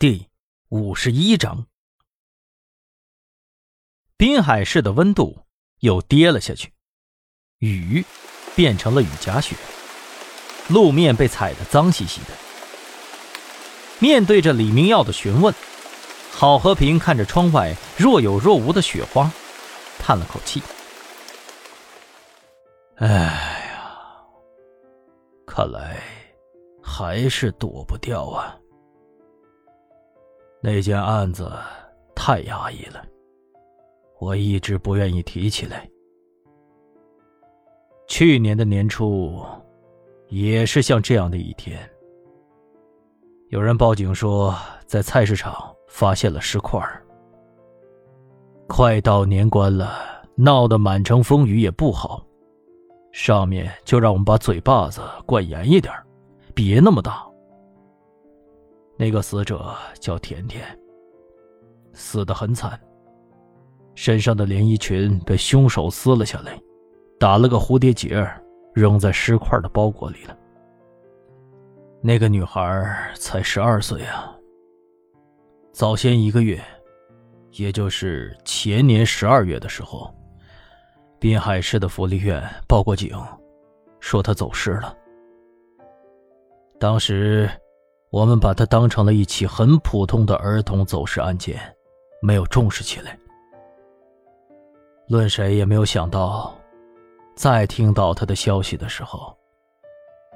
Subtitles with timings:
[0.00, 0.30] 第
[0.70, 1.66] 五十一章，
[4.16, 5.44] 滨海市的温度
[5.80, 6.72] 又跌了下去，
[7.58, 8.02] 雨
[8.56, 9.54] 变成了雨夹雪，
[10.70, 12.28] 路面被踩得脏兮兮的。
[13.98, 15.54] 面对着李明耀的询问，
[16.32, 19.30] 郝和平看着窗外若有若无的雪花，
[19.98, 20.62] 叹了口气
[22.96, 24.00] ：“哎呀，
[25.46, 26.02] 看来
[26.82, 28.56] 还是躲不掉啊。”
[30.62, 31.50] 那件案子
[32.14, 33.02] 太压抑了，
[34.18, 35.88] 我一直不愿意提起来。
[38.06, 39.42] 去年的年初，
[40.28, 41.78] 也是像这样的一天，
[43.48, 44.54] 有人报警说
[44.84, 46.78] 在菜市场发现了尸块。
[48.66, 49.94] 快到年关了，
[50.34, 52.22] 闹得满城风雨也不好，
[53.12, 55.94] 上面就让我们把嘴巴子管严一点，
[56.54, 57.29] 别那么大。
[59.00, 60.62] 那个死者叫甜甜，
[61.94, 62.78] 死得很惨。
[63.94, 66.60] 身上的连衣裙被凶手撕了下来，
[67.18, 68.22] 打了个蝴蝶结，
[68.74, 70.36] 扔在尸块的包裹里了。
[72.02, 74.36] 那个女孩才十二岁啊。
[75.72, 76.62] 早先一个月，
[77.52, 80.14] 也就是前年十二月的时候，
[81.18, 83.18] 滨海市的福利院报过警，
[83.98, 84.94] 说她走失了。
[86.78, 87.48] 当时。
[88.10, 91.60] 我们把它当成了一起很普通的儿童走失案件，
[92.20, 93.16] 没有重视起来。
[95.06, 96.52] 论谁也没有想到，
[97.36, 99.32] 再听到他的消息的时候，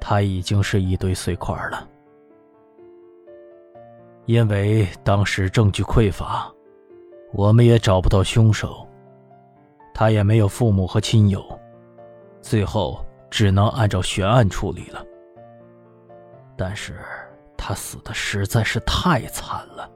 [0.00, 1.88] 他已经是一堆碎块了。
[4.26, 6.48] 因为当时证据匮乏，
[7.32, 8.86] 我们也找不到凶手，
[9.92, 11.44] 他也没有父母和亲友，
[12.40, 15.04] 最后只能按照悬案处理了。
[16.56, 16.94] 但是。
[17.68, 19.90] 他死的实在是太惨了。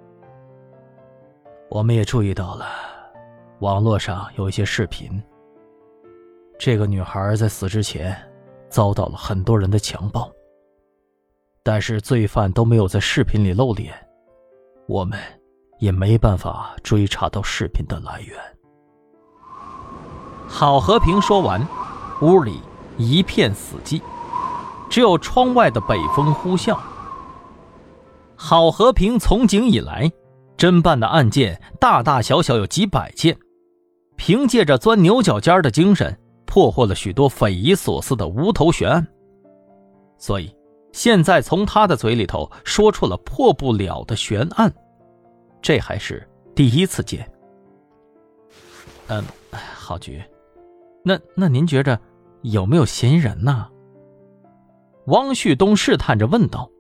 [1.69, 2.67] 我们也注意到了，
[3.61, 5.23] 网络上有一些视频。
[6.59, 8.13] 这个女孩在死之前
[8.69, 10.29] 遭到了很多人的强暴，
[11.63, 13.95] 但是罪犯都没有在视频里露脸，
[14.89, 15.17] 我们
[15.79, 18.37] 也没办法追查到视频的来源。
[20.49, 21.65] 郝和平说完，
[22.21, 22.61] 屋里
[22.99, 24.03] 一片死寂，
[24.91, 26.77] 只有窗外的北风呼啸。
[28.43, 30.11] 郝和平从警以来，
[30.57, 33.37] 侦办的案件大大小小有几百件，
[34.17, 39.07] 凭借着钻牛角尖的精神，破获了许多匪夷所思的无头悬案。
[40.17, 40.51] 所以，
[40.91, 44.73] 现在从他的嘴里头说出了破不了的悬案，
[45.61, 47.31] 这还是第一次见。
[49.09, 49.23] 嗯，
[49.77, 50.25] 郝局，
[51.05, 52.01] 那那您觉着
[52.41, 53.69] 有没有嫌疑人呢？
[55.09, 56.71] 汪旭东试探着问道。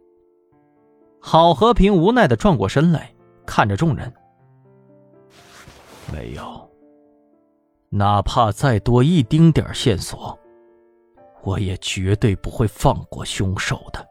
[1.20, 3.12] 郝和平无奈的转过身来，
[3.46, 4.12] 看着众人。
[6.12, 6.68] 没有，
[7.90, 10.36] 哪怕再多一丁点线索，
[11.42, 14.04] 我也绝对不会放过凶手的。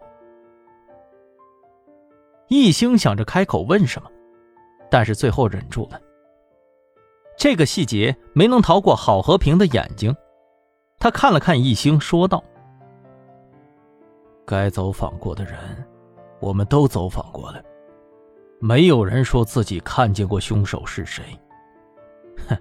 [2.48, 4.10] 易兴想着开口问什么，
[4.90, 6.00] 但是最后忍住了。
[7.38, 10.16] 这个细节没能逃过郝和平的眼睛，
[11.00, 12.44] 他看了看易兴，说道
[14.46, 15.54] ：“该走访过的人。”
[16.40, 17.62] 我们都走访过了，
[18.60, 21.24] 没有人说自己看见过凶手是谁。
[22.48, 22.58] 哼，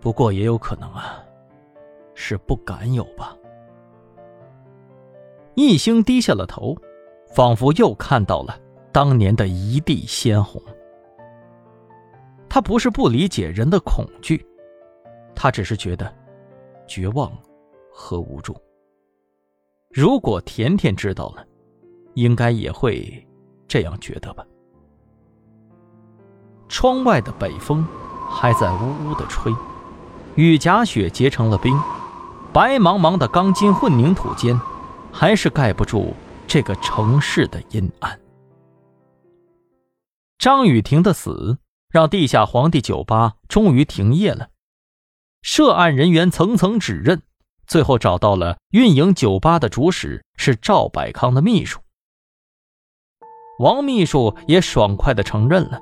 [0.00, 1.24] 不过也有可能啊，
[2.14, 3.34] 是不敢有吧。
[5.54, 6.76] 易兴低下了头，
[7.34, 8.58] 仿佛又看到了
[8.92, 10.62] 当年的一地鲜红。
[12.48, 14.46] 他不是不理解人的恐惧，
[15.34, 16.14] 他只是觉得
[16.86, 17.32] 绝望
[17.90, 18.54] 和无助。
[19.90, 21.42] 如果甜甜知道了。
[22.16, 23.24] 应该也会
[23.68, 24.44] 这样觉得吧。
[26.66, 27.86] 窗外的北风
[28.28, 29.54] 还在呜呜的吹，
[30.34, 31.78] 雨夹雪结成了冰，
[32.52, 34.58] 白茫茫的钢筋混凝土间，
[35.12, 36.14] 还是盖不住
[36.46, 38.18] 这个城市的阴暗。
[40.38, 41.58] 张雨婷的死
[41.90, 44.48] 让地下皇帝酒吧终于停业了，
[45.42, 47.22] 涉案人员层层指认，
[47.66, 51.80] 最后找到了运营酒吧的主使是赵百康的秘书。
[53.58, 55.80] 王秘书也爽快地承认了，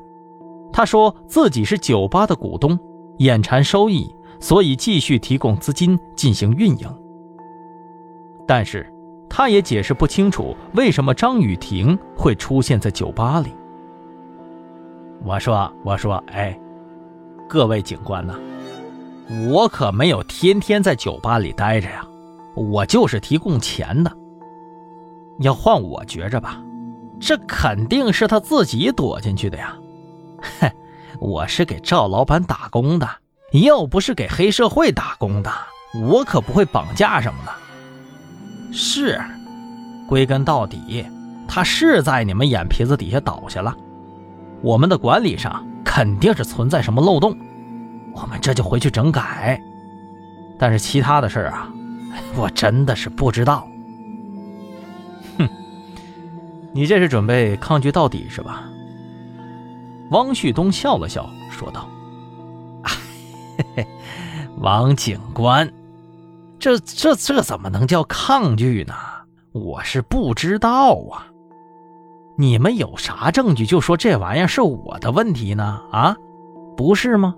[0.73, 2.79] 他说自己是酒吧的股东，
[3.19, 6.89] 眼馋收益，所以继续提供资金进行运营。
[8.47, 8.87] 但是，
[9.29, 13.51] 他也解释不清楚为什么张雨婷会出现在酒吧里。
[15.25, 16.57] 我说：“我说，哎，
[17.49, 18.35] 各位警官呐，
[19.51, 22.07] 我可没有天天在酒吧里待着呀，
[22.55, 24.13] 我就是提供钱的。
[25.41, 26.63] 要换我觉着吧。”
[27.21, 29.75] 这肯定是他自己躲进去的呀！
[30.61, 30.71] 哼，
[31.21, 33.09] 我是给赵老板打工的，
[33.53, 35.51] 又不是给黑社会打工的，
[36.03, 37.53] 我可不会绑架什么的。
[38.73, 39.21] 是，
[40.09, 41.07] 归根到底，
[41.49, 43.75] 他是在你们眼皮子底下倒下了。
[44.61, 47.37] 我们的管理上肯定是存在什么漏洞，
[48.13, 49.61] 我们这就回去整改。
[50.59, 51.69] 但是其他的事啊，
[52.37, 53.67] 我真的是不知道。
[56.75, 58.65] 你这是准备抗拒到底是吧？
[60.11, 61.89] 汪旭东笑了笑，说道
[63.57, 63.87] ：“嘿嘿，
[64.59, 65.73] 王警官。”
[66.59, 68.95] 这这这怎么能叫抗拒呢？
[69.53, 71.27] 我是不知道啊。
[72.37, 75.81] 你们有啥证据就说这玩意儿是我的问题呢？
[75.93, 76.17] 啊，
[76.77, 77.35] 不是吗？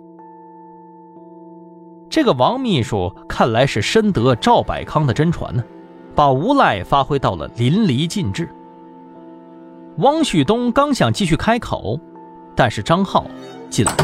[2.09, 5.63] 这个王秘书看来是深得赵百康的真传呢，
[6.15, 8.49] 把无赖发挥到了淋漓尽致。
[9.99, 11.99] 汪旭东刚想继续开口，
[12.55, 13.27] 但是张浩
[13.71, 13.95] 进来，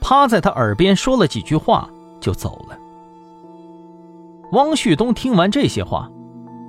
[0.00, 1.88] 趴在他耳边说了几句话
[2.20, 2.76] 就走了。
[4.52, 6.10] 汪旭东听完这些话，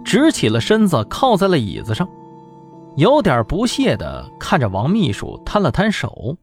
[0.05, 2.07] 直起了身子，靠在了椅子上，
[2.95, 6.37] 有点不屑的看着王秘书，摊了摊手：“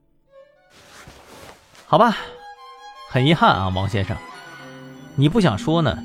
[1.87, 2.17] 好吧，
[3.09, 4.17] 很遗憾啊，王先生，
[5.15, 5.97] 你不想说呢，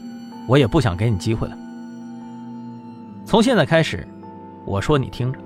[0.48, 1.58] 我也不想给你机会了。
[3.26, 4.08] 从现在开始，
[4.66, 5.40] 我说你听着，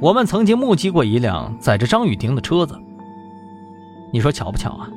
[0.00, 2.78] 我们曾经目击过一辆载着张雨婷的车子，
[4.12, 4.88] 你说巧不巧啊？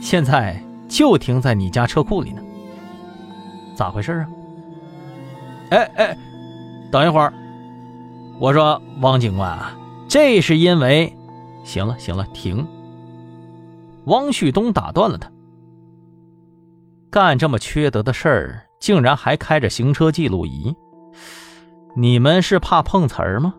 [0.00, 2.42] 现在。”就停在你家车库里呢，
[3.74, 4.28] 咋回事啊？
[5.70, 6.18] 哎哎，
[6.92, 7.32] 等一会儿，
[8.38, 9.76] 我说汪警官啊，
[10.06, 11.12] 这是因为……
[11.64, 12.64] 行了行了，停！
[14.04, 15.28] 汪旭东打断了他。
[17.10, 20.72] 干这么缺德的事儿，竟然还开着行车记录仪，
[21.96, 23.54] 你们是怕碰瓷儿吗？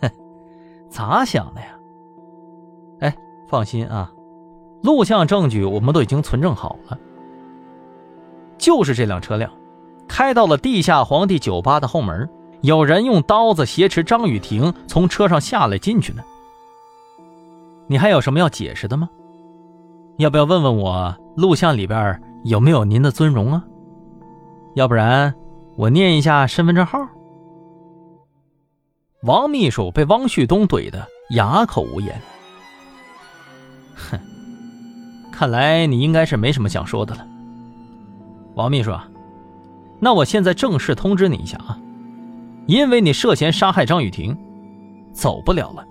[0.88, 1.66] 咋想的呀？
[3.00, 3.16] 哎，
[3.48, 4.12] 放心啊。
[4.82, 6.98] 录像证据我们都已经存证好了，
[8.56, 9.50] 就是这辆车辆
[10.08, 12.28] 开到了地下皇帝酒吧的后门，
[12.62, 16.22] 有人用刀子挟持张雨婷从车上下来进去呢。
[17.86, 19.08] 你还有什么要解释的吗？
[20.16, 23.64] 要不要问问我录像里边有没有您的尊容啊？
[24.74, 25.34] 要不然
[25.76, 26.98] 我念一下身份证号。
[29.22, 32.20] 王秘书被汪旭东怼得哑口无言。
[33.94, 34.18] 哼。
[35.30, 37.26] 看来你应该是没什么想说的了，
[38.54, 39.08] 王秘书啊，
[39.98, 41.78] 那我现在正式通知你一下啊，
[42.66, 44.36] 因为你涉嫌杀害张雨婷，
[45.12, 45.86] 走不了了。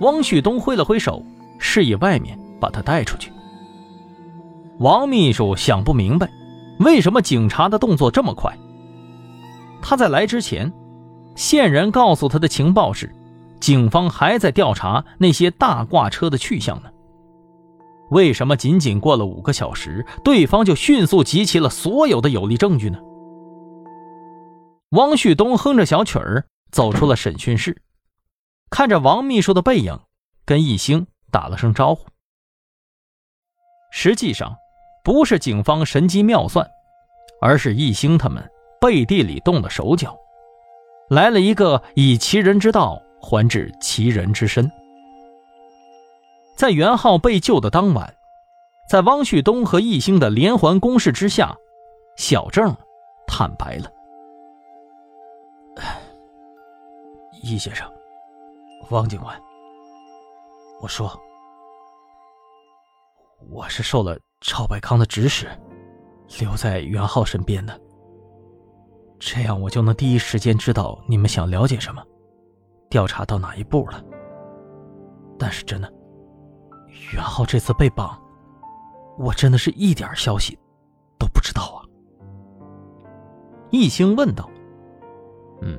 [0.00, 1.22] 汪旭东挥了挥手，
[1.58, 3.30] 示意外面把他带出去。
[4.78, 6.28] 王秘书想不明白，
[6.80, 8.54] 为什么警察的动作这么快？
[9.80, 10.70] 他在来之前，
[11.34, 13.12] 线人告诉他的情报是，
[13.60, 16.90] 警方还在调查那些大挂车的去向呢。
[18.10, 22.98] 为什么仅仅过了五个小时，对方就迅速集齐了所有的有力证据呢？
[24.90, 27.82] 汪旭东哼着小曲儿走出了审讯室，
[28.70, 29.98] 看着王秘书的背影，
[30.44, 32.06] 跟易兴打了声招呼。
[33.90, 34.54] 实际上，
[35.02, 36.68] 不是警方神机妙算，
[37.40, 38.44] 而是易兴他们
[38.80, 40.16] 背地里动了手脚，
[41.08, 44.70] 来了一个以其人之道还治其人之身。
[46.56, 48.14] 在袁浩被救的当晚，
[48.88, 51.54] 在汪旭东和易兴的连环攻势之下，
[52.16, 52.74] 小郑
[53.26, 53.90] 坦白了
[57.42, 57.90] ：“易先生，
[58.90, 59.36] 汪警官，
[60.80, 61.10] 我说，
[63.50, 65.48] 我是受了赵百康的指使，
[66.38, 67.78] 留在袁浩身边的。
[69.26, 72.04] 这样我就能第一时间知道你们想了解什么，
[72.90, 74.04] 调查到哪一步了。
[75.38, 75.90] 但是真的。”
[77.14, 78.22] 袁浩这次被绑，
[79.18, 80.58] 我真的是一点消息
[81.18, 81.80] 都不知道啊！
[83.70, 84.48] 易兴问道
[85.62, 85.78] ：“嗯，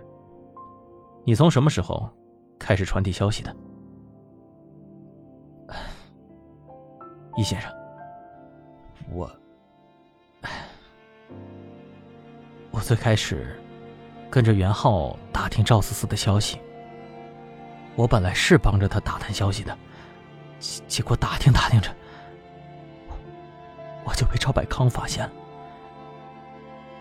[1.23, 2.09] 你从什么时候
[2.57, 3.55] 开始传递消息的？”
[7.37, 7.71] 易先生，
[9.11, 9.29] 我……
[12.75, 13.57] 我最开始
[14.29, 16.59] 跟着袁浩打听赵思思的消息，
[17.95, 19.75] 我本来是帮着他打探消息的。
[20.59, 21.89] 结果打听打听着，
[24.03, 25.31] 我就被赵百康发现了。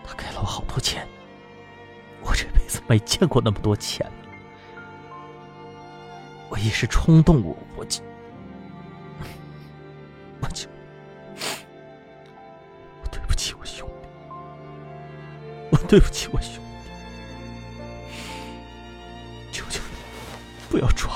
[0.05, 1.05] 他给了我好多钱，
[2.21, 4.09] 我这辈子没见过那么多钱。
[6.47, 8.01] 我一时冲动，我我就
[15.95, 16.59] 对不起，我兄弟，
[19.49, 19.95] 求求你
[20.69, 21.09] 不要抓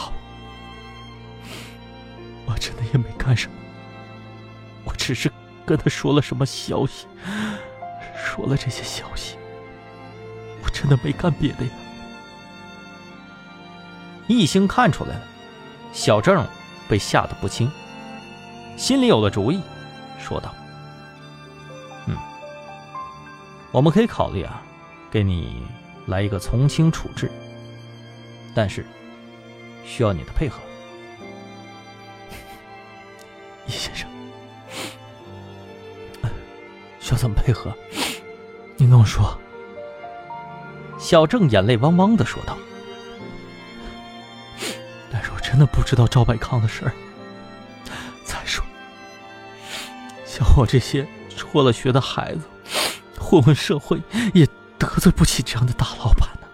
[2.46, 3.58] 我，我真的也没干什么，
[4.86, 5.30] 我只是
[5.66, 7.08] 跟他说了什么消息，
[8.16, 9.36] 说了这些消息，
[10.64, 11.72] 我真的没干别的呀。
[14.28, 15.22] 一兴看出来了，
[15.92, 16.48] 小郑
[16.88, 17.70] 被吓得不轻，
[18.78, 19.62] 心里有了主意，
[20.18, 20.56] 说道
[22.08, 22.16] ：“嗯，
[23.74, 24.64] 我们可以考虑啊。”
[25.12, 25.64] 给你
[26.08, 27.32] 来一个从轻处置，
[28.54, 28.86] 但是
[29.86, 30.60] 需要你的配合。
[33.68, 34.10] ”易先生，
[37.00, 37.76] 需要怎么配合？
[38.78, 39.40] 您跟我说。
[40.98, 42.58] 小郑眼泪汪汪的说道
[45.10, 46.92] ：“但是我真的不知道赵百康的事儿。
[48.26, 48.64] 再说，
[50.26, 52.42] 像我这些辍了学的孩子，
[53.18, 54.00] 混混社会
[54.34, 54.46] 也
[54.80, 56.48] 得罪不起这样的大老板呢。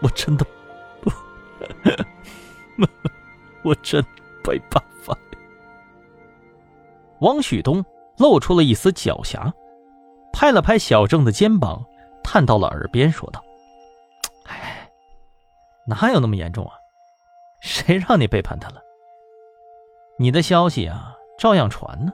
[0.00, 0.46] 我真的，
[3.62, 4.04] 我真
[4.46, 5.16] 没办法。”
[7.20, 7.84] 王旭东
[8.16, 9.52] 露出了一丝狡黠，
[10.32, 11.84] 拍了拍小郑的肩膀，
[12.22, 13.42] 探到了耳边说道。
[14.46, 14.90] 哎
[15.86, 16.72] 哪有那么严重啊？
[17.60, 18.80] 谁让你背叛他了？
[20.18, 22.12] 你的消息啊，照样传呢，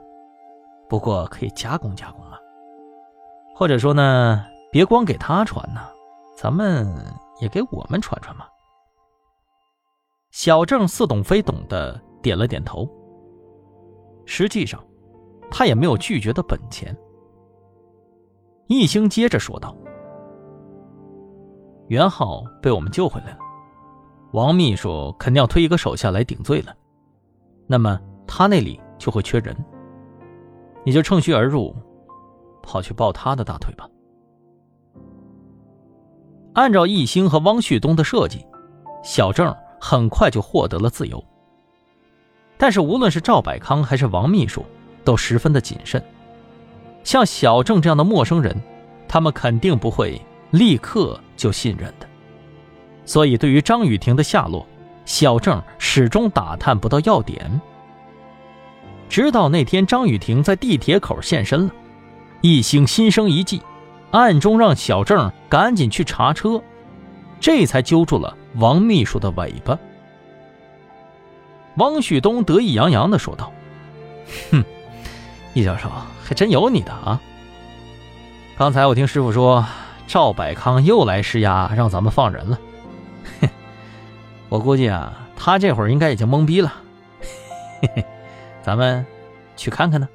[0.89, 2.39] 不过可以加工加工啊。
[3.55, 5.81] 或者说呢，别光给他传呢，
[6.37, 6.87] 咱们
[7.41, 8.47] 也给我们传传嘛。
[10.31, 12.89] 小郑似懂非懂的点了点头。
[14.27, 14.83] 实际上，
[15.51, 16.95] 他也没有拒绝的本钱。
[18.67, 19.75] 易兴接着说道
[21.89, 23.39] ：“袁浩被我们救回来了。”
[24.33, 26.77] 王秘书肯定要推一个手下来顶罪了，
[27.67, 29.57] 那么他那里就会缺人，
[30.85, 31.75] 你就趁虚而入，
[32.63, 33.89] 跑去抱他的大腿吧。
[36.59, 38.45] 按照易兴和汪旭东的设计，
[39.05, 41.25] 小郑很快就获得了自由。
[42.57, 44.67] 但是无论是赵百康还是王秘书，
[45.05, 46.03] 都十分的谨慎。
[47.05, 48.61] 像小郑这样的陌生人，
[49.07, 52.09] 他们肯定不会立刻就信任的。
[53.05, 54.67] 所以，对于张雨婷的下落，
[55.05, 57.61] 小郑始终打探不到要点。
[59.09, 61.73] 直到那天，张雨婷在地铁口现身了，
[62.41, 63.63] 一兴心生一计，
[64.11, 66.63] 暗中让小郑赶紧去查车，
[67.41, 69.79] 这才揪住了王秘书的尾巴。
[71.77, 73.53] 王旭东得意洋洋地说道
[74.51, 74.65] ：“哼，
[75.55, 75.89] 易教授
[76.25, 77.21] 还真有你的啊！
[78.57, 79.65] 刚才我听师傅说，
[80.07, 82.59] 赵百康又来施压，让咱们放人了。”
[84.49, 86.73] 我估计啊，他这会儿应该已经懵逼了。
[87.83, 88.05] 嘿嘿，
[88.63, 89.05] 咱们
[89.55, 90.09] 去看看呢。